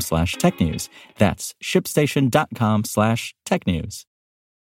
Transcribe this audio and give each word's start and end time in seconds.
slash 0.00 0.36
technews. 0.36 0.88
That's 1.18 1.54
shipstation.com 1.62 2.84
slash 2.84 3.34
technews. 3.46 4.04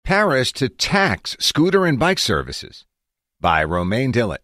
Paris 0.04 0.52
to 0.54 0.68
tax 0.68 1.38
scooter 1.40 1.86
and 1.86 1.98
bike 1.98 2.20
services 2.20 2.86
by 3.40 3.64
Romain 3.64 4.12
Dillet. 4.12 4.40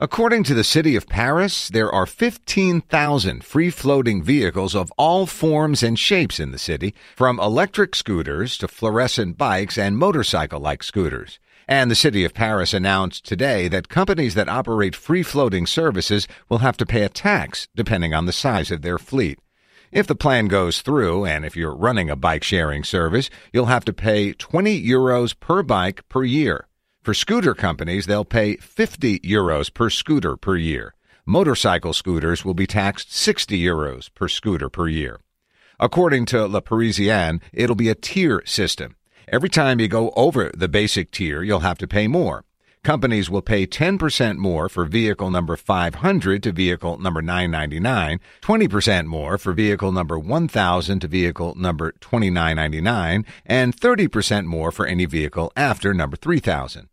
According 0.00 0.42
to 0.44 0.54
the 0.54 0.64
city 0.64 0.96
of 0.96 1.06
Paris, 1.06 1.68
there 1.68 1.90
are 1.92 2.04
15,000 2.04 3.44
free 3.44 3.70
floating 3.70 4.24
vehicles 4.24 4.74
of 4.74 4.92
all 4.98 5.24
forms 5.24 5.84
and 5.84 5.96
shapes 5.96 6.40
in 6.40 6.50
the 6.50 6.58
city, 6.58 6.92
from 7.14 7.38
electric 7.38 7.94
scooters 7.94 8.58
to 8.58 8.66
fluorescent 8.66 9.38
bikes 9.38 9.78
and 9.78 9.96
motorcycle 9.96 10.58
like 10.58 10.82
scooters. 10.82 11.38
And 11.68 11.90
the 11.90 11.94
city 11.94 12.24
of 12.24 12.34
Paris 12.34 12.74
announced 12.74 13.24
today 13.24 13.68
that 13.68 13.88
companies 13.88 14.34
that 14.34 14.48
operate 14.48 14.96
free 14.96 15.22
floating 15.22 15.64
services 15.64 16.26
will 16.48 16.58
have 16.58 16.76
to 16.78 16.86
pay 16.86 17.02
a 17.02 17.08
tax 17.08 17.68
depending 17.76 18.12
on 18.12 18.26
the 18.26 18.32
size 18.32 18.72
of 18.72 18.82
their 18.82 18.98
fleet. 18.98 19.38
If 19.94 20.08
the 20.08 20.16
plan 20.16 20.48
goes 20.48 20.80
through, 20.80 21.24
and 21.24 21.44
if 21.44 21.54
you're 21.54 21.72
running 21.72 22.10
a 22.10 22.16
bike 22.16 22.42
sharing 22.42 22.82
service, 22.82 23.30
you'll 23.52 23.66
have 23.66 23.84
to 23.84 23.92
pay 23.92 24.32
20 24.32 24.84
euros 24.84 25.38
per 25.38 25.62
bike 25.62 26.02
per 26.08 26.24
year. 26.24 26.66
For 27.04 27.14
scooter 27.14 27.54
companies, 27.54 28.06
they'll 28.06 28.24
pay 28.24 28.56
50 28.56 29.20
euros 29.20 29.72
per 29.72 29.90
scooter 29.90 30.36
per 30.36 30.56
year. 30.56 30.96
Motorcycle 31.24 31.92
scooters 31.92 32.44
will 32.44 32.54
be 32.54 32.66
taxed 32.66 33.14
60 33.14 33.56
euros 33.56 34.12
per 34.12 34.26
scooter 34.26 34.68
per 34.68 34.88
year. 34.88 35.20
According 35.78 36.26
to 36.26 36.48
La 36.48 36.58
Parisienne, 36.58 37.40
it'll 37.52 37.76
be 37.76 37.88
a 37.88 37.94
tier 37.94 38.42
system. 38.44 38.96
Every 39.28 39.48
time 39.48 39.78
you 39.78 39.86
go 39.86 40.10
over 40.16 40.50
the 40.52 40.66
basic 40.66 41.12
tier, 41.12 41.40
you'll 41.44 41.60
have 41.60 41.78
to 41.78 41.86
pay 41.86 42.08
more. 42.08 42.42
Companies 42.84 43.30
will 43.30 43.40
pay 43.40 43.66
10% 43.66 44.36
more 44.36 44.68
for 44.68 44.84
vehicle 44.84 45.30
number 45.30 45.56
500 45.56 46.42
to 46.42 46.52
vehicle 46.52 46.98
number 46.98 47.22
999, 47.22 48.20
20% 48.42 49.06
more 49.06 49.38
for 49.38 49.54
vehicle 49.54 49.90
number 49.90 50.18
1000 50.18 51.00
to 51.00 51.08
vehicle 51.08 51.54
number 51.54 51.92
2999, 51.92 53.24
and 53.46 53.74
30% 53.74 54.44
more 54.44 54.70
for 54.70 54.84
any 54.84 55.06
vehicle 55.06 55.50
after 55.56 55.94
number 55.94 56.14
3000. 56.14 56.90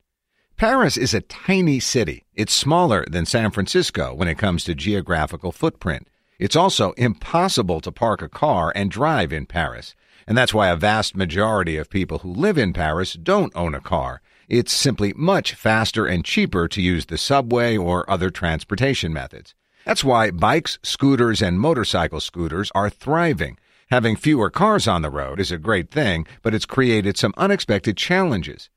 Paris 0.56 0.95
is 0.95 1.14
a 1.14 1.19
tiny 1.19 1.81
city. 1.81 2.23
It's 2.36 2.53
smaller 2.53 3.03
than 3.09 3.25
San 3.25 3.52
Francisco 3.52 4.14
when 4.14 4.30
it 4.30 4.38
comes 4.38 4.64
to 4.64 4.73
geographical 4.73 5.52
footprint. 5.52 6.08
It's 6.39 6.56
also 6.56 6.94
impossible 6.94 7.81
to 7.81 7.92
park 7.92 8.22
a 8.22 8.30
car 8.30 8.72
and 8.73 8.89
drive 8.89 9.34
in 9.34 9.45
Paris. 9.45 9.94
And 10.25 10.38
that's 10.38 10.53
why 10.53 10.69
a 10.69 10.78
vast 10.78 11.17
majority 11.17 11.75
of 11.75 11.89
people 11.89 12.19
who 12.19 12.31
live 12.31 12.58
in 12.58 12.72
Paris 12.72 13.12
don't 13.12 13.52
own 13.58 13.75
a 13.75 13.81
car. 13.81 14.22
It's 14.52 14.73
simply 14.73 15.13
much 15.16 15.53
faster 15.53 16.05
and 16.05 16.25
cheaper 16.25 16.67
to 16.67 16.81
use 16.81 17.05
the 17.05 17.17
subway 17.17 17.77
or 17.77 18.03
other 18.12 18.29
transportation 18.29 19.13
methods. 19.13 19.56
That's 19.85 20.03
why 20.03 20.29
bikes, 20.31 20.78
scooters, 20.84 21.41
and 21.41 21.57
motorcycle 21.57 22.19
scooters 22.19 22.69
are 22.75 22.89
thriving. 22.89 23.57
Having 23.91 24.17
fewer 24.17 24.50
cars 24.50 24.89
on 24.89 25.03
the 25.03 25.09
road 25.09 25.39
is 25.39 25.53
a 25.53 25.57
great 25.57 25.89
thing, 25.89 26.28
but 26.41 26.53
it's 26.53 26.66
created 26.66 27.16
some 27.16 27.34
unexpected 27.38 27.95
challenges. 27.95 28.69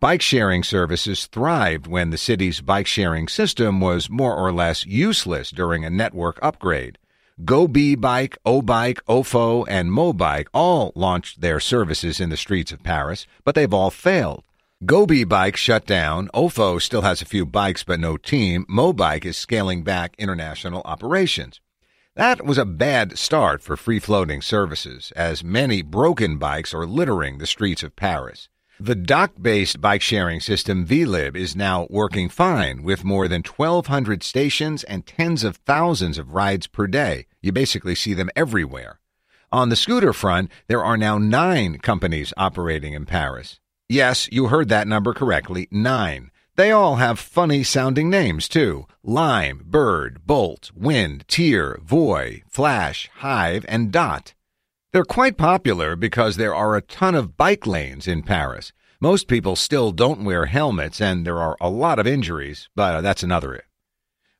Bike 0.00 0.22
sharing 0.22 0.62
services 0.62 1.26
thrived 1.26 1.86
when 1.86 2.08
the 2.08 2.16
city's 2.16 2.62
bike 2.62 2.86
sharing 2.86 3.28
system 3.28 3.82
was 3.82 4.08
more 4.08 4.34
or 4.34 4.50
less 4.50 4.86
useless 4.86 5.50
during 5.50 5.84
a 5.84 5.90
network 5.90 6.38
upgrade. 6.40 6.96
GoBee 7.44 8.00
Bike, 8.00 8.38
O-Bike, 8.46 9.04
Ofo, 9.04 9.66
and 9.68 9.90
Mobike 9.90 10.46
all 10.54 10.90
launched 10.94 11.42
their 11.42 11.60
services 11.60 12.18
in 12.18 12.30
the 12.30 12.38
streets 12.38 12.72
of 12.72 12.82
Paris, 12.82 13.26
but 13.44 13.54
they've 13.54 13.74
all 13.74 13.90
failed. 13.90 14.42
GoBee 14.84 15.28
Bike 15.28 15.56
shut 15.56 15.86
down. 15.86 16.28
Ofo 16.32 16.80
still 16.80 17.02
has 17.02 17.20
a 17.20 17.24
few 17.26 17.44
bikes 17.44 17.82
but 17.82 17.98
no 17.98 18.16
team. 18.16 18.64
Mobike 18.70 19.24
is 19.24 19.36
scaling 19.36 19.82
back 19.82 20.14
international 20.18 20.82
operations. 20.84 21.60
That 22.14 22.44
was 22.44 22.58
a 22.58 22.64
bad 22.64 23.18
start 23.18 23.60
for 23.60 23.76
free 23.76 23.98
floating 23.98 24.40
services, 24.40 25.12
as 25.16 25.42
many 25.42 25.82
broken 25.82 26.38
bikes 26.38 26.72
are 26.72 26.86
littering 26.86 27.38
the 27.38 27.46
streets 27.48 27.82
of 27.82 27.96
Paris. 27.96 28.48
The 28.78 28.94
dock 28.94 29.32
based 29.42 29.80
bike 29.80 30.00
sharing 30.00 30.38
system 30.38 30.86
Vélib' 30.86 31.34
is 31.34 31.56
now 31.56 31.88
working 31.90 32.28
fine 32.28 32.84
with 32.84 33.02
more 33.02 33.26
than 33.26 33.42
1,200 33.42 34.22
stations 34.22 34.84
and 34.84 35.04
tens 35.04 35.42
of 35.42 35.56
thousands 35.56 36.18
of 36.18 36.34
rides 36.34 36.68
per 36.68 36.86
day. 36.86 37.26
You 37.42 37.50
basically 37.50 37.96
see 37.96 38.14
them 38.14 38.30
everywhere. 38.36 39.00
On 39.50 39.70
the 39.70 39.76
scooter 39.76 40.12
front, 40.12 40.52
there 40.68 40.84
are 40.84 40.96
now 40.96 41.18
nine 41.18 41.78
companies 41.78 42.32
operating 42.36 42.92
in 42.92 43.06
Paris. 43.06 43.58
Yes, 43.90 44.28
you 44.30 44.48
heard 44.48 44.68
that 44.68 44.86
number 44.86 45.14
correctly 45.14 45.66
nine. 45.70 46.30
They 46.56 46.70
all 46.70 46.96
have 46.96 47.18
funny 47.18 47.62
sounding 47.62 48.10
names, 48.10 48.46
too 48.46 48.86
Lime, 49.02 49.62
Bird, 49.64 50.26
Bolt, 50.26 50.70
Wind, 50.74 51.24
Tier, 51.26 51.80
Voi, 51.82 52.42
Flash, 52.50 53.08
Hive, 53.16 53.64
and 53.66 53.90
Dot. 53.90 54.34
They're 54.92 55.04
quite 55.04 55.38
popular 55.38 55.96
because 55.96 56.36
there 56.36 56.54
are 56.54 56.76
a 56.76 56.82
ton 56.82 57.14
of 57.14 57.38
bike 57.38 57.66
lanes 57.66 58.06
in 58.06 58.22
Paris. 58.22 58.72
Most 59.00 59.26
people 59.26 59.56
still 59.56 59.90
don't 59.90 60.24
wear 60.24 60.46
helmets 60.46 61.00
and 61.00 61.26
there 61.26 61.38
are 61.38 61.56
a 61.58 61.70
lot 61.70 61.98
of 61.98 62.06
injuries, 62.06 62.68
but 62.74 62.96
uh, 62.96 63.00
that's 63.00 63.22
another 63.22 63.62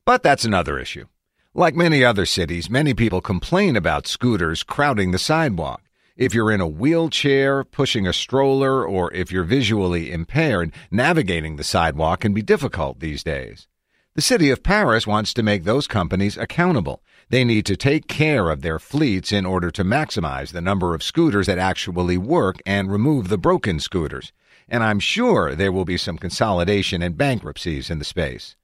But 0.04 0.22
that's 0.22 0.44
another 0.44 0.78
issue. 0.78 1.06
Like 1.54 1.75
many 1.75 2.04
other 2.04 2.26
cities, 2.26 2.69
many 2.69 2.92
people 2.92 3.22
complain 3.22 3.76
about 3.76 4.06
scooters 4.06 4.62
crowding 4.62 5.12
the 5.12 5.19
sidewalk. 5.19 5.81
If 6.19 6.34
you're 6.34 6.51
in 6.51 6.61
a 6.61 6.67
wheelchair, 6.67 7.62
pushing 7.62 8.05
a 8.05 8.12
stroller, 8.12 8.84
or 8.84 9.15
if 9.15 9.31
you're 9.31 9.45
visually 9.45 10.11
impaired, 10.11 10.73
navigating 10.91 11.55
the 11.55 11.62
sidewalk 11.62 12.19
can 12.19 12.34
be 12.34 12.43
difficult 12.43 12.99
these 12.99 13.23
days. 13.23 13.69
The 14.17 14.21
city 14.21 14.51
of 14.51 14.65
Paris 14.65 15.06
wants 15.06 15.33
to 15.34 15.45
make 15.45 15.62
those 15.62 15.87
companies 15.87 16.37
accountable. 16.37 17.05
They 17.29 17.45
need 17.45 17.67
to 17.67 17.77
take 17.77 18.09
care 18.09 18.51
of 18.51 18.62
their 18.62 18.81
fleets 18.81 19.31
in 19.31 19.47
order 19.47 19.71
to 19.71 19.84
maximize 19.84 20.51
the 20.51 20.61
number 20.61 20.93
of 20.93 21.05
scooters 21.05 21.47
that 21.47 21.59
actually 21.59 22.19
work 22.19 22.61
and 22.67 22.91
remove 22.91 23.29
the 23.29 23.39
broken 23.39 23.79
scooters. 23.79 24.33
And 24.69 24.83
I'm 24.83 24.99
sure 24.99 25.55
there 25.55 25.71
will 25.71 25.85
be 25.85 25.97
some 25.97 26.19
consolidation 26.19 27.00
and 27.00 27.17
bankruptcies 27.17 27.91
in 27.91 28.00
the 28.00 28.05
space. 28.05 28.56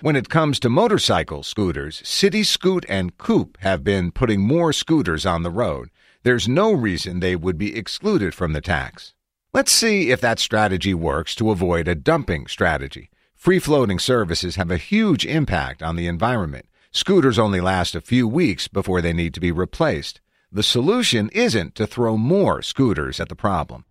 When 0.00 0.16
it 0.16 0.30
comes 0.30 0.58
to 0.60 0.70
motorcycle 0.70 1.42
scooters, 1.42 2.00
Cityscoot 2.00 2.86
and 2.88 3.18
Coup 3.18 3.52
have 3.58 3.84
been 3.84 4.12
putting 4.12 4.40
more 4.40 4.72
scooters 4.72 5.26
on 5.26 5.42
the 5.42 5.50
road. 5.50 5.90
There's 6.24 6.46
no 6.46 6.72
reason 6.72 7.18
they 7.18 7.34
would 7.34 7.58
be 7.58 7.76
excluded 7.76 8.32
from 8.32 8.52
the 8.52 8.60
tax. 8.60 9.12
Let's 9.52 9.72
see 9.72 10.12
if 10.12 10.20
that 10.20 10.38
strategy 10.38 10.94
works 10.94 11.34
to 11.34 11.50
avoid 11.50 11.88
a 11.88 11.96
dumping 11.96 12.46
strategy. 12.46 13.10
Free 13.34 13.58
floating 13.58 13.98
services 13.98 14.54
have 14.54 14.70
a 14.70 14.76
huge 14.76 15.26
impact 15.26 15.82
on 15.82 15.96
the 15.96 16.06
environment. 16.06 16.66
Scooters 16.92 17.40
only 17.40 17.60
last 17.60 17.96
a 17.96 18.00
few 18.00 18.28
weeks 18.28 18.68
before 18.68 19.00
they 19.00 19.12
need 19.12 19.34
to 19.34 19.40
be 19.40 19.50
replaced. 19.50 20.20
The 20.52 20.62
solution 20.62 21.28
isn't 21.30 21.74
to 21.74 21.88
throw 21.88 22.16
more 22.16 22.62
scooters 22.62 23.18
at 23.18 23.28
the 23.28 23.34
problem. 23.34 23.84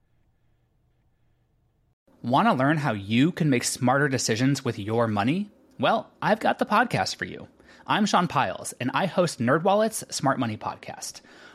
Want 2.21 2.47
to 2.47 2.53
learn 2.53 2.77
how 2.77 2.93
you 2.93 3.33
can 3.33 3.49
make 3.49 3.65
smarter 3.65 4.07
decisions 4.07 4.63
with 4.63 4.79
your 4.79 5.05
money? 5.05 5.51
Well, 5.79 6.09
I've 6.21 6.39
got 6.39 6.59
the 6.59 6.65
podcast 6.65 7.17
for 7.17 7.25
you. 7.25 7.49
I'm 7.85 8.05
Sean 8.05 8.29
Pyles, 8.29 8.73
and 8.79 8.89
I 8.93 9.07
host 9.07 9.39
NerdWallet's 9.39 10.15
Smart 10.15 10.39
Money 10.39 10.55
Podcast. 10.55 11.19